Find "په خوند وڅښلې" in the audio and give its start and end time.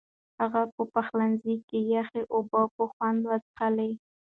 2.75-3.91